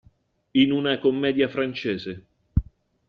In 0.53 0.71
una 0.71 0.97
commedia 0.97 1.47
francese. 1.47 2.25